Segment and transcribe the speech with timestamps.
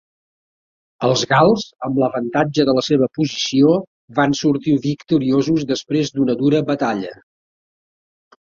[1.07, 3.75] Els gals, amb l'avantatge de la seva posició,
[4.21, 7.17] van sortir victoriosos després d'una dura batalla.